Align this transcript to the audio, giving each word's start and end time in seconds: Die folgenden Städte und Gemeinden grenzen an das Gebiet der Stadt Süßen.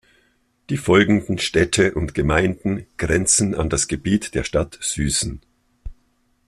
Die 0.71 0.77
folgenden 0.77 1.37
Städte 1.37 1.93
und 1.93 2.15
Gemeinden 2.15 2.87
grenzen 2.97 3.53
an 3.53 3.69
das 3.69 3.87
Gebiet 3.87 4.33
der 4.33 4.43
Stadt 4.43 4.79
Süßen. 4.81 5.41